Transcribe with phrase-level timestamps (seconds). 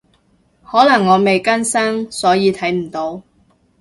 [0.65, 3.21] 可能我未更新，所以睇唔到